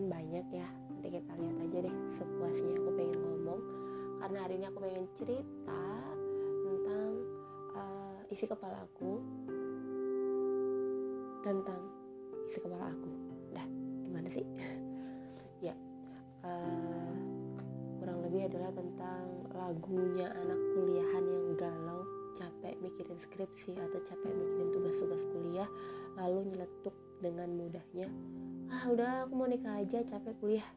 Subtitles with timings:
[0.00, 0.68] mungkin banyak ya.
[0.88, 3.60] Nanti kita lihat aja deh sepuasnya aku pengen ngomong.
[4.16, 5.82] Karena hari ini aku pengen cerita
[6.64, 7.08] Tentang
[7.76, 9.20] uh, isi kepala aku.
[11.44, 11.80] Tentang
[12.48, 13.10] isi kepala aku.
[13.52, 13.66] Dah
[14.08, 14.48] gimana sih?
[15.60, 15.76] Ya
[16.48, 17.12] uh,
[18.00, 22.00] Kurang lebih adalah tentang lagunya anak kuliahan yang galau
[22.40, 25.68] capek mikirin skripsi atau capek mikirin tugas-tugas kuliah
[26.16, 28.08] lalu nyeletuk dengan mudahnya
[28.70, 30.68] ah udah aku mau nikah aja capek kuliah.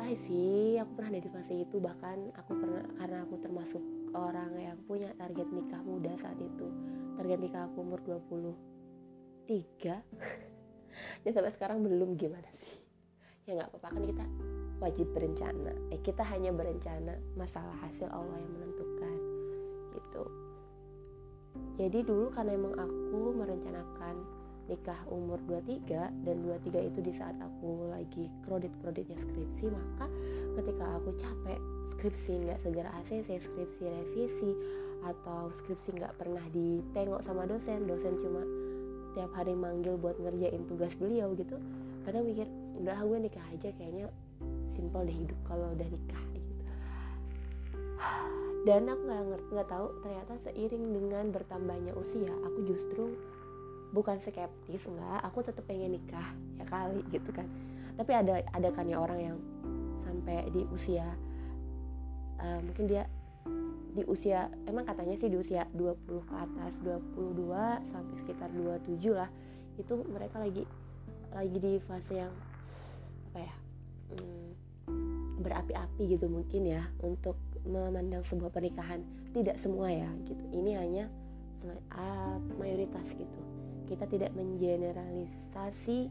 [0.00, 3.84] Ah sih aku pernah ada di fase itu bahkan aku pernah karena aku termasuk
[4.16, 6.66] orang yang punya target nikah muda saat itu.
[7.20, 8.56] Target nikah aku umur 23
[11.20, 12.80] dan sampai sekarang belum gimana sih?
[13.44, 14.24] Ya nggak apa-apa kan kita
[14.80, 15.72] wajib berencana.
[15.92, 19.16] Eh kita hanya berencana masalah hasil Allah yang menentukan
[19.92, 20.24] gitu.
[21.76, 24.31] Jadi dulu karena emang aku merencanakan
[24.70, 30.06] nikah umur 23 dan 23 itu di saat aku lagi kredit-kreditnya skripsi maka
[30.58, 31.60] ketika aku capek
[31.98, 34.50] skripsi nggak segera ACC skripsi revisi
[35.02, 38.42] atau skripsi nggak pernah ditengok sama dosen dosen cuma
[39.18, 41.58] tiap hari manggil buat ngerjain tugas beliau gitu
[42.06, 42.46] kadang mikir
[42.82, 44.10] udah gue nikah aja kayaknya
[44.74, 46.52] simpel deh hidup kalau udah nikah gitu.
[48.62, 53.14] Dan aku nggak nggak tahu ternyata seiring dengan bertambahnya usia aku justru
[53.92, 57.46] bukan skeptis nggak aku tetap pengen nikah ya kali gitu kan.
[57.96, 59.38] Tapi ada ada kan ya orang yang
[60.02, 61.06] sampai di usia
[62.40, 63.04] uh, mungkin dia
[63.92, 67.44] di usia emang katanya sih di usia 20 ke atas 22
[67.92, 69.28] sampai sekitar 27 lah
[69.76, 70.64] itu mereka lagi
[71.36, 72.32] lagi di fase yang
[73.32, 73.54] apa ya
[74.16, 74.48] hmm,
[75.44, 79.02] berapi-api gitu mungkin ya untuk memandang sebuah pernikahan.
[79.32, 80.44] Tidak semua ya gitu.
[80.52, 81.04] Ini hanya
[81.94, 83.51] uh, mayoritas gitu
[83.86, 86.10] kita tidak mengeneralisasi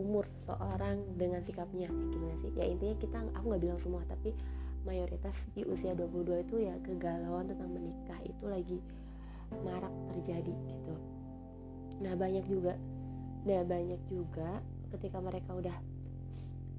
[0.00, 2.50] umur seseorang dengan sikapnya gimana sih?
[2.56, 4.32] Ya intinya kita aku nggak bilang semua tapi
[4.88, 8.78] mayoritas di usia 22 itu ya kegalauan tentang menikah itu lagi
[9.60, 10.94] marak terjadi gitu.
[12.00, 12.74] Nah banyak juga
[13.40, 14.60] nah banyak juga
[14.92, 15.76] ketika mereka udah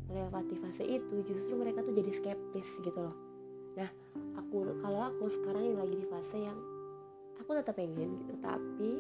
[0.10, 3.16] melewati fase itu justru mereka tuh jadi skeptis gitu loh.
[3.78, 3.90] Nah
[4.38, 6.58] aku kalau aku sekarang ini lagi di fase yang
[7.42, 8.92] aku tetap pengen gitu tapi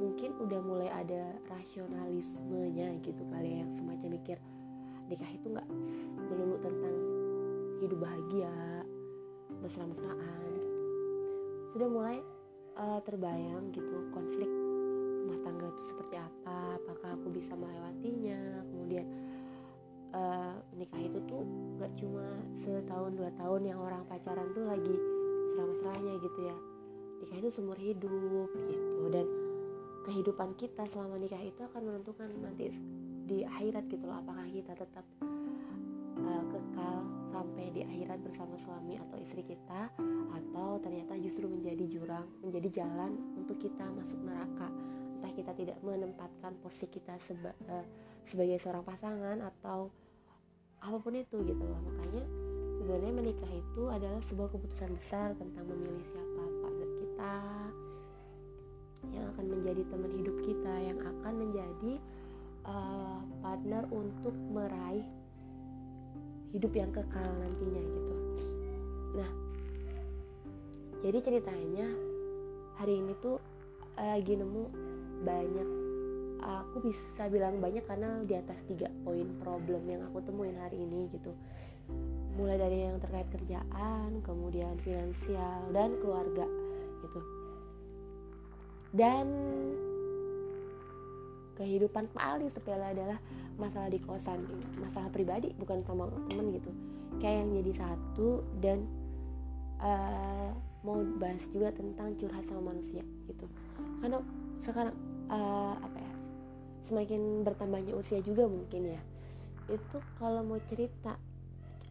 [0.00, 4.38] mungkin udah mulai ada rasionalismenya gitu kali ya yang semacam mikir
[5.06, 5.68] nikah itu nggak
[6.16, 6.96] melulu tentang
[7.84, 8.54] hidup bahagia
[9.60, 10.70] mesra-mesraan gitu.
[11.76, 12.18] sudah mulai
[12.80, 14.48] uh, terbayang gitu konflik
[15.22, 19.06] rumah tangga itu seperti apa apakah aku bisa melewatinya kemudian
[20.16, 21.44] uh, nikah itu tuh
[21.78, 22.26] gak cuma
[22.64, 24.96] setahun dua tahun yang orang pacaran tuh lagi
[25.46, 26.71] mesra-mesranya gitu ya
[27.22, 29.06] nikah itu seumur hidup gitu.
[29.08, 29.26] Dan
[30.02, 32.74] kehidupan kita selama nikah itu akan menentukan nanti
[33.22, 35.06] di akhirat gitu loh apakah kita tetap
[36.18, 36.96] uh, kekal
[37.30, 39.88] sampai di akhirat bersama suami atau istri kita
[40.34, 44.68] atau ternyata justru menjadi jurang menjadi jalan untuk kita masuk neraka.
[45.22, 47.86] Entah kita tidak menempatkan porsi kita seba, uh,
[48.26, 49.94] sebagai seorang pasangan atau
[50.82, 51.78] apa pun itu gitu loh.
[51.78, 52.26] Makanya
[52.82, 56.31] sebenarnya menikah itu adalah sebuah keputusan besar tentang memilih siapa
[57.22, 57.38] kita.
[59.14, 61.92] Yang akan menjadi teman hidup kita yang akan menjadi
[62.66, 65.06] uh, partner untuk meraih
[66.54, 68.14] hidup yang kekal nantinya gitu.
[69.18, 69.30] Nah
[71.02, 71.86] jadi ceritanya
[72.78, 73.42] hari ini tuh
[73.98, 74.64] lagi nemu
[75.22, 75.68] banyak
[76.42, 81.10] aku bisa bilang banyak karena di atas tiga poin problem yang aku temuin hari ini
[81.10, 81.34] gitu.
[82.38, 86.61] Mulai dari yang terkait kerjaan kemudian finansial dan keluarga
[88.92, 89.26] dan
[91.56, 93.18] kehidupan paling sepele adalah
[93.60, 94.44] masalah di kosan
[94.80, 96.70] masalah pribadi bukan sama temen gitu.
[97.20, 98.28] Kayak yang jadi satu
[98.60, 98.78] dan
[99.80, 100.50] uh,
[100.82, 103.46] mau bahas juga tentang curhat sama manusia gitu.
[104.00, 104.18] Karena
[104.64, 104.96] sekarang
[105.30, 106.12] uh, apa ya
[106.88, 109.02] semakin bertambahnya usia juga mungkin ya.
[109.70, 111.14] Itu kalau mau cerita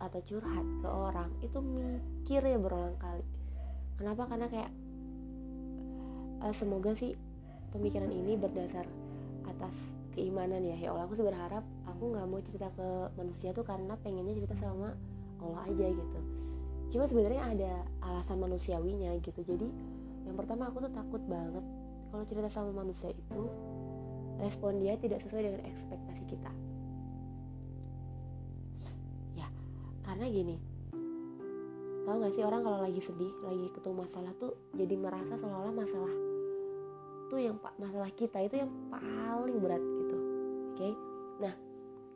[0.01, 3.24] atau curhat ke orang itu mikir ya berulang kali.
[4.01, 4.25] Kenapa?
[4.25, 4.71] Karena kayak
[6.41, 7.13] uh, semoga sih
[7.71, 8.85] pemikiran ini berdasar
[9.47, 9.73] atas
[10.17, 10.75] keimanan ya.
[10.75, 14.55] Ya Allah aku sih berharap aku nggak mau cerita ke manusia tuh karena pengennya cerita
[14.59, 14.93] sama
[15.41, 16.19] Allah aja gitu.
[16.91, 17.73] Cuma sebenarnya ada
[18.03, 19.39] alasan manusiawinya gitu.
[19.45, 19.67] Jadi
[20.27, 21.63] yang pertama aku tuh takut banget
[22.11, 23.41] kalau cerita sama manusia itu
[24.41, 26.51] respon dia tidak sesuai dengan ekspektasi kita.
[29.37, 29.47] Ya
[30.03, 30.57] karena gini
[32.01, 36.31] tahu nggak sih orang kalau lagi sedih lagi ketemu masalah tuh jadi merasa seolah-olah masalah
[37.41, 40.17] yang masalah kita itu yang paling berat gitu.
[40.71, 40.77] Oke?
[40.77, 40.93] Okay?
[41.41, 41.53] nah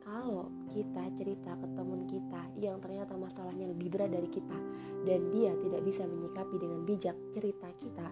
[0.06, 4.58] kalau kita cerita ke teman kita yang ternyata masalahnya lebih berat dari kita
[5.02, 8.08] dan dia tidak bisa menyikapi dengan bijak cerita kita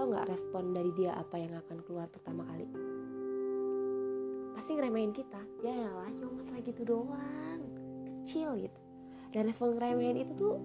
[0.00, 2.64] tahu nggak respon dari dia apa yang akan keluar pertama kali?
[4.56, 5.44] Pasti ngeremehin kita.
[5.60, 7.60] Ya lah cuma masalah gitu doang.
[8.24, 8.80] Kecil gitu.
[9.28, 10.56] Dan respon ngeremehin itu tuh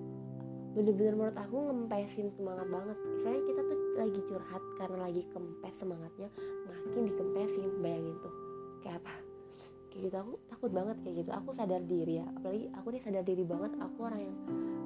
[0.71, 2.95] bener-bener menurut aku ngempesin semangat banget.
[2.95, 6.27] Misalnya kita tuh lagi curhat karena lagi kempes semangatnya
[6.67, 8.35] makin dikempesin bayangin tuh.
[8.83, 9.13] Kayak apa?
[9.89, 11.31] Kayak gitu aku takut banget kayak gitu.
[11.31, 14.37] Aku sadar diri ya apalagi aku nih sadar diri banget aku orang yang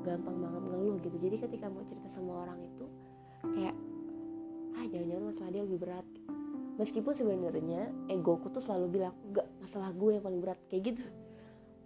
[0.06, 1.18] gampang banget ngeluh gitu.
[1.18, 2.86] Jadi ketika mau cerita sama orang itu
[3.58, 3.76] kayak
[4.80, 6.08] ah jangan-jangan masalah dia lebih berat.
[6.80, 10.60] Meskipun sebenarnya egoku tuh selalu bilang enggak masalah gue yang paling berat.
[10.72, 11.06] Kayak gitu.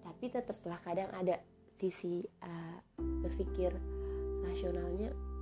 [0.04, 1.42] Tapi tetaplah kadang ada
[1.82, 2.78] sisi uh,
[3.26, 3.74] berpikir
[4.46, 5.33] rasionalnya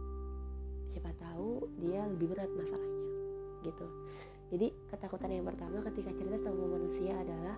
[0.92, 3.02] siapa tahu dia lebih berat masalahnya
[3.64, 3.86] gitu.
[4.52, 7.56] Jadi ketakutan yang pertama ketika cerita sama manusia adalah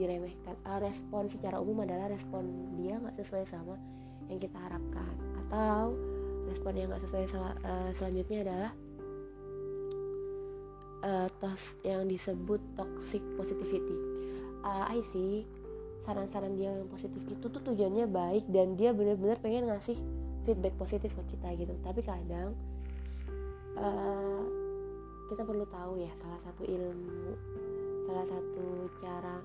[0.00, 0.56] diremehkan.
[0.64, 2.48] Uh, respon secara umum adalah respon
[2.80, 3.76] dia nggak sesuai sama
[4.32, 5.12] yang kita harapkan.
[5.46, 5.98] Atau
[6.48, 8.70] respon yang nggak sesuai sel uh, selanjutnya adalah
[11.04, 13.98] uh, tos yang disebut toxic positivity.
[14.64, 15.44] Uh, I see.
[16.00, 20.00] Saran-saran dia yang positif itu tuh tujuannya baik dan dia bener-bener pengen ngasih
[20.48, 21.76] feedback positif ke kita gitu.
[21.84, 22.56] Tapi kadang
[23.78, 24.42] uh,
[25.30, 27.38] kita perlu tahu ya salah satu ilmu
[28.10, 28.64] salah satu
[28.98, 29.36] cara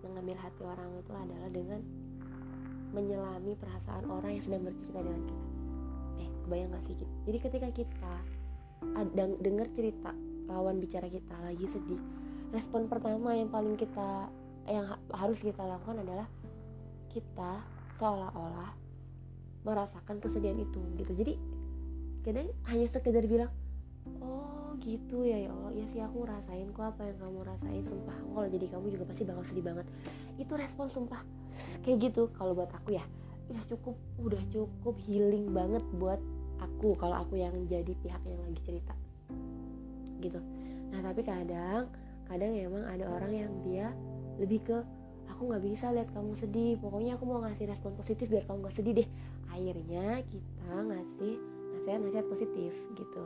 [0.00, 1.80] mengambil hati orang itu adalah dengan
[2.92, 5.46] menyelami perasaan orang yang sedang bercerita dengan kita.
[6.20, 8.14] Eh kebayang gak sih gitu jadi ketika kita
[8.98, 10.10] ada dengar cerita
[10.50, 12.00] lawan bicara kita lagi sedih
[12.50, 14.28] respon pertama yang paling kita
[14.68, 16.26] yang ha harus kita lakukan adalah
[17.10, 17.62] kita
[17.98, 18.72] seolah-olah
[19.62, 21.12] merasakan kesedihan itu gitu.
[21.14, 21.32] Jadi
[22.22, 23.50] kadang hanya sekedar bilang
[24.22, 25.70] oh gitu ya ya Allah.
[25.72, 28.16] Ya sih aku rasain kok apa yang kamu rasain sumpah.
[28.18, 29.86] Kalau jadi kamu juga pasti bakal sedih banget.
[30.38, 31.22] Itu respon sumpah.
[31.86, 33.04] Kayak gitu kalau buat aku ya.
[33.50, 36.18] Udah cukup udah cukup healing banget buat
[36.62, 38.94] aku kalau aku yang jadi pihak yang lagi cerita.
[40.18, 40.38] Gitu.
[40.90, 41.86] Nah tapi kadang
[42.26, 43.92] kadang emang ada orang yang dia
[44.40, 44.78] lebih ke
[45.30, 46.74] aku nggak bisa lihat kamu sedih.
[46.82, 49.08] Pokoknya aku mau ngasih respon positif biar kamu nggak sedih deh.
[49.52, 51.51] Akhirnya kita ngasih
[51.82, 53.22] nasihat-nasihat positif gitu.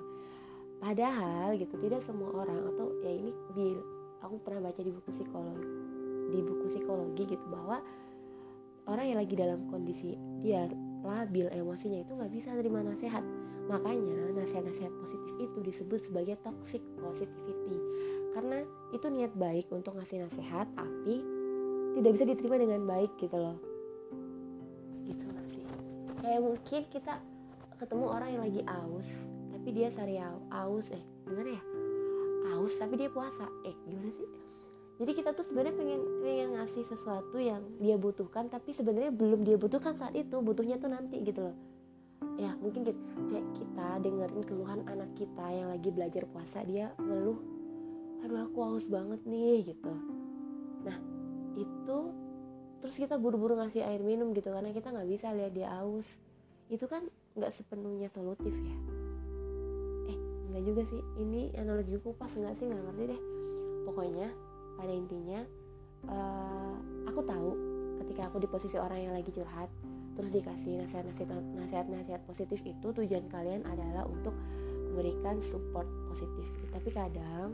[0.81, 3.77] Padahal gitu tidak semua orang atau ya ini di
[4.25, 5.69] aku pernah baca di buku psikologi
[6.27, 7.79] di buku psikologi gitu bahwa
[8.91, 10.67] orang yang lagi dalam kondisi dia
[11.07, 13.23] labil emosinya itu nggak bisa terima nasihat.
[13.67, 17.79] Makanya nasihat-nasihat positif itu disebut sebagai toxic positivity.
[18.35, 18.63] Karena
[18.95, 21.23] itu niat baik untuk ngasih nasihat tapi
[21.99, 23.59] tidak bisa diterima dengan baik gitu loh.
[25.07, 25.65] Gitu sih
[26.27, 27.23] kayak mungkin kita
[27.77, 29.09] ketemu orang yang lagi aus
[29.67, 30.17] tapi dia sari
[30.55, 31.63] aus eh gimana ya?
[32.55, 33.51] Aus tapi dia puasa.
[33.67, 34.29] Eh gimana sih?
[35.03, 39.59] Jadi kita tuh sebenarnya pengen pengen ngasih sesuatu yang dia butuhkan tapi sebenarnya belum dia
[39.59, 40.39] butuhkan saat itu.
[40.39, 41.57] Butuhnya tuh nanti gitu loh.
[42.39, 47.43] Ya mungkin gitu, kayak kita dengerin keluhan anak kita yang lagi belajar puasa dia ngeluh
[48.25, 49.93] aduh aku haus banget nih gitu.
[50.87, 50.97] Nah
[51.59, 51.99] itu
[52.81, 56.07] terus kita buru-buru ngasih air minum gitu karena kita nggak bisa lihat dia haus
[56.71, 57.03] itu kan
[57.37, 58.77] nggak sepenuhnya solutif ya.
[60.11, 60.17] Eh
[60.51, 61.01] nggak juga sih.
[61.21, 62.65] Ini analogiku pas nggak sih?
[62.67, 63.21] Nggak ngerti deh.
[63.85, 64.29] Pokoknya
[64.77, 65.41] pada intinya
[66.11, 66.75] uh,
[67.09, 67.51] aku tahu
[68.05, 69.73] ketika aku di posisi orang yang lagi curhat
[70.17, 71.29] terus dikasih nasihat-nasihat
[71.61, 74.33] nasihat-nasihat positif itu tujuan kalian adalah untuk
[74.93, 76.49] memberikan support positif.
[76.73, 77.53] Tapi kadang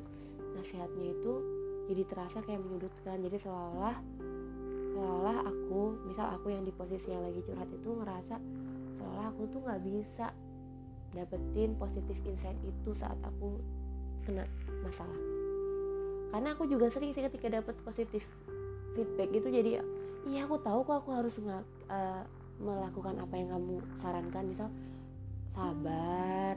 [0.54, 1.32] nasihatnya itu
[1.90, 3.18] jadi terasa kayak menyudutkan.
[3.18, 3.98] Jadi seolah-olah
[4.94, 8.38] seolah-olah aku misal aku yang di posisi yang lagi curhat itu ngerasa
[9.02, 10.26] seolah aku tuh nggak bisa
[11.12, 13.58] dapetin positif insight itu saat aku
[14.24, 14.46] kena
[14.86, 15.20] masalah.
[16.32, 18.24] Karena aku juga sering sih ketika dapet positif
[18.96, 19.70] feedback itu jadi
[20.30, 22.22] iya aku tahu kok aku harus nggak uh,
[22.62, 24.44] melakukan apa yang kamu sarankan.
[24.48, 24.68] Misal
[25.52, 26.56] sabar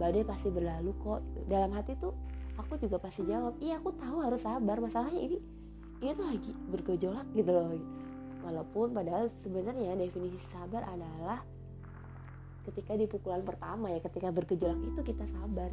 [0.00, 1.20] badai pasti berlalu kok.
[1.50, 2.16] Dalam hati tuh
[2.56, 5.38] aku juga pasti jawab iya aku tahu harus sabar masalahnya ini
[6.00, 7.76] ini tuh lagi bergejolak gitu loh.
[8.42, 11.44] Walaupun padahal sebenarnya definisi sabar adalah
[12.62, 15.70] ketika di pukulan pertama ya ketika bergejolak itu kita sabar.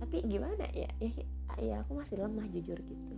[0.00, 0.88] Tapi gimana ya?
[0.96, 1.12] Ya,
[1.60, 3.14] ya aku masih lemah jujur gitu.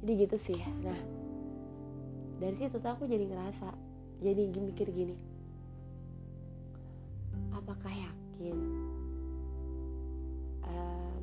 [0.00, 0.60] Jadi gitu sih.
[0.80, 0.98] Nah
[2.38, 3.68] dari situ tuh aku jadi ngerasa
[4.24, 5.16] jadi mikir gini.
[7.52, 8.56] Apakah yakin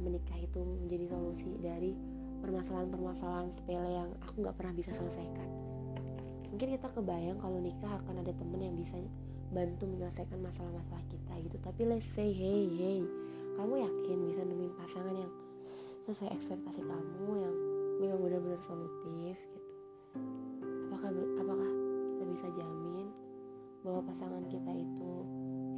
[0.06, 1.98] menikah itu menjadi solusi dari
[2.46, 5.50] permasalahan-permasalahan sepele yang aku nggak pernah bisa selesaikan?
[6.54, 9.02] Mungkin kita kebayang kalau nikah akan ada temen yang bisa
[9.56, 11.58] bantu menyelesaikan masalah-masalah kita gitu.
[11.64, 13.00] Tapi let's say hey hey
[13.56, 15.32] kamu yakin bisa nemuin pasangan yang
[16.04, 17.56] sesuai ekspektasi kamu yang
[18.04, 19.72] memang benar-benar solutif gitu?
[20.92, 21.10] Apakah
[21.40, 21.72] apakah
[22.20, 23.08] kita bisa jamin
[23.88, 25.12] bahwa pasangan kita itu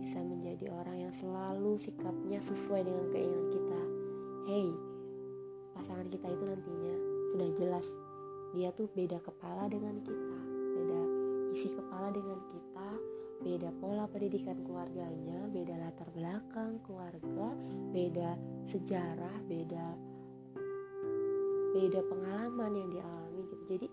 [0.02, 3.82] bisa menjadi orang yang selalu sikapnya sesuai dengan keinginan kita?
[4.50, 4.68] Hey
[5.78, 6.96] pasangan kita itu nantinya
[7.32, 7.86] sudah jelas
[8.58, 10.38] dia tuh beda kepala dengan kita
[10.74, 11.02] beda
[11.54, 12.67] isi kepala dengan kita
[13.48, 17.56] beda pola pendidikan keluarganya, beda latar belakang keluarga,
[17.96, 18.36] beda
[18.68, 19.96] sejarah, beda
[21.72, 23.64] beda pengalaman yang dialami gitu.
[23.72, 23.88] Jadi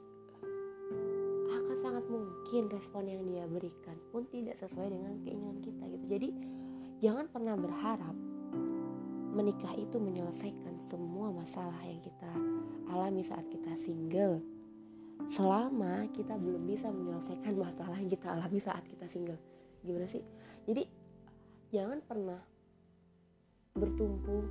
[1.55, 6.05] akan sangat mungkin respon yang dia berikan pun tidak sesuai dengan keinginan kita gitu.
[6.11, 6.29] Jadi
[6.99, 8.17] jangan pernah berharap
[9.39, 12.31] menikah itu menyelesaikan semua masalah yang kita
[12.91, 14.43] alami saat kita single
[15.29, 19.41] selama kita belum bisa menyelesaikan masalah yang kita alami saat kita single.
[19.85, 20.23] Gimana sih?
[20.65, 20.85] Jadi
[21.73, 22.41] jangan pernah
[23.75, 24.47] bertumpu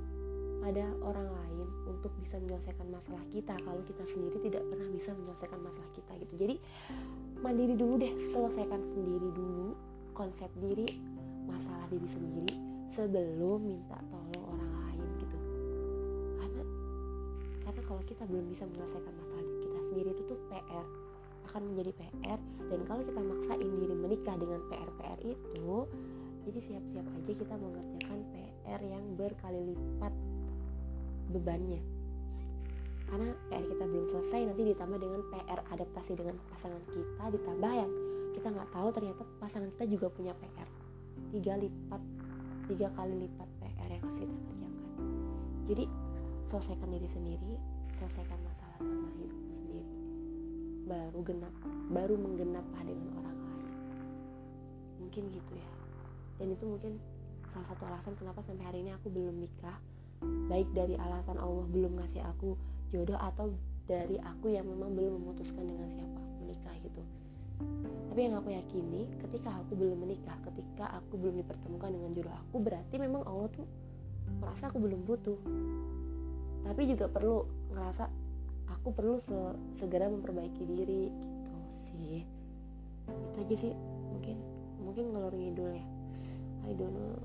[0.60, 5.60] pada orang lain untuk bisa menyelesaikan masalah kita kalau kita sendiri tidak pernah bisa menyelesaikan
[5.60, 6.34] masalah kita gitu.
[6.40, 6.54] Jadi
[7.40, 9.76] mandiri dulu deh selesaikan sendiri dulu
[10.16, 10.88] konsep diri
[11.44, 12.54] masalah diri sendiri
[12.96, 15.38] sebelum minta tolong orang lain gitu.
[16.40, 16.62] Karena
[17.68, 19.53] karena kalau kita belum bisa menyelesaikan masalah
[19.94, 20.86] sendiri itu tuh PR
[21.46, 25.86] akan menjadi PR dan kalau kita maksain diri menikah dengan PR-PR itu
[26.42, 30.10] jadi siap-siap aja kita mengerjakan PR yang berkali lipat
[31.30, 31.78] bebannya.
[33.06, 37.90] Karena PR kita belum selesai nanti ditambah dengan PR adaptasi dengan pasangan kita ditambah yang
[38.34, 40.68] kita nggak tahu ternyata pasangan kita juga punya PR
[41.30, 42.02] tiga lipat
[42.66, 44.82] tiga kali lipat PR yang harus kita kerjakan.
[45.70, 45.84] Jadi
[46.50, 47.52] selesaikan diri sendiri
[47.94, 48.63] selesaikan masalah
[50.84, 51.54] baru genap
[51.88, 53.68] baru menggenaplah dengan orang lain.
[55.00, 55.70] Mungkin gitu ya.
[56.40, 57.00] Dan itu mungkin
[57.52, 59.78] salah satu alasan kenapa sampai hari ini aku belum nikah.
[60.48, 62.56] Baik dari alasan Allah belum ngasih aku
[62.92, 63.52] jodoh atau
[63.84, 67.02] dari aku yang memang belum memutuskan dengan siapa menikah gitu.
[68.10, 72.56] Tapi yang aku yakini ketika aku belum menikah ketika aku belum dipertemukan dengan jodoh aku
[72.62, 73.66] berarti memang Allah tuh
[74.40, 75.38] merasa aku belum butuh.
[76.64, 77.44] Tapi juga perlu
[77.76, 78.23] ngerasa
[78.74, 79.32] aku perlu se
[79.78, 81.08] segera memperbaiki diri
[81.86, 82.22] gitu sih.
[83.06, 83.72] Itu aja sih
[84.10, 84.36] mungkin
[84.82, 85.84] mungkin ngelor ngidul ya.
[86.68, 87.16] I don't know.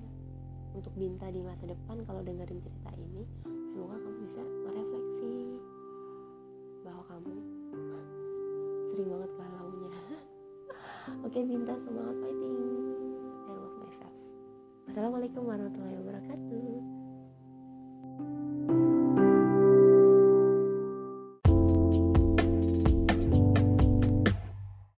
[0.69, 3.25] Untuk Binta di masa depan kalau dengerin cerita ini
[3.73, 5.33] semoga kamu bisa merefleksi
[6.85, 7.33] bahwa kamu
[8.93, 9.91] sering banget galaunya.
[11.25, 12.55] Oke Binta semangat fighting.
[13.49, 14.15] I love myself.
[14.87, 16.98] Assalamualaikum warahmatullahi wabarakatuh